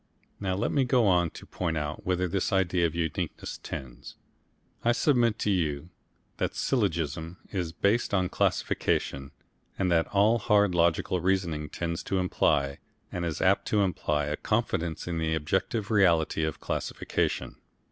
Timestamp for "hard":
10.39-10.73